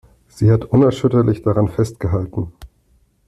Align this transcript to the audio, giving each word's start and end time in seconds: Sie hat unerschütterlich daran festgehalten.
Sie 0.27 0.51
hat 0.51 0.65
unerschütterlich 0.65 1.43
daran 1.43 1.67
festgehalten. 1.67 2.51